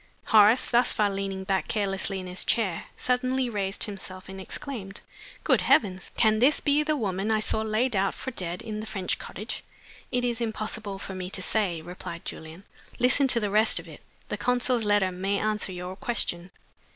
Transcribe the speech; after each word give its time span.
'"Horace 0.33 0.65
thus 0.65 0.93
far 0.93 1.11
leaning 1.11 1.43
back 1.43 1.67
carelessly 1.67 2.19
in 2.19 2.25
his 2.25 2.43
chair 2.43 2.85
suddenly 2.97 3.51
raised 3.51 3.83
himself 3.83 4.29
and 4.29 4.41
exclaimed, 4.41 4.99
"Good 5.43 5.61
heavens! 5.61 6.11
can 6.17 6.39
this 6.39 6.59
be 6.59 6.81
the 6.81 6.97
woman 6.97 7.29
I 7.29 7.39
saw 7.39 7.61
laid 7.61 7.95
out 7.95 8.15
for 8.15 8.31
dead 8.31 8.63
in 8.63 8.79
the 8.79 8.87
French 8.87 9.19
cottage?" 9.19 9.63
"It 10.11 10.25
is 10.25 10.41
impossible 10.41 10.97
for 10.97 11.13
me 11.13 11.29
to 11.29 11.43
say," 11.43 11.83
replied 11.83 12.25
Julian. 12.25 12.63
"Listen 12.97 13.27
to 13.27 13.39
the 13.39 13.51
rest 13.51 13.77
of 13.77 13.87
it. 13.87 14.01
The 14.29 14.37
consul's 14.37 14.85
letter 14.85 15.11
may 15.11 15.37
answer 15.37 15.71
your 15.71 15.95
question." 15.97 16.49